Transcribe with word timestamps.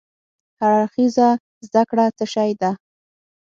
هر 0.59 0.71
اړخيزه 0.81 1.29
زده 1.67 1.83
کړه 1.89 2.05
څه 2.17 2.25
شی 2.33 2.51
ده؟ 2.61 2.71